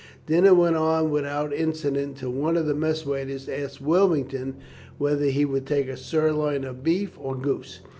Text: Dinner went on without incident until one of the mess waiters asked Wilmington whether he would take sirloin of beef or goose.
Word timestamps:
Dinner 0.25 0.55
went 0.55 0.75
on 0.75 1.11
without 1.11 1.53
incident 1.53 2.07
until 2.07 2.31
one 2.31 2.57
of 2.57 2.65
the 2.65 2.73
mess 2.73 3.05
waiters 3.05 3.47
asked 3.47 3.81
Wilmington 3.81 4.55
whether 4.97 5.25
he 5.25 5.45
would 5.45 5.67
take 5.67 5.95
sirloin 5.95 6.63
of 6.63 6.83
beef 6.83 7.15
or 7.19 7.35
goose. 7.35 7.81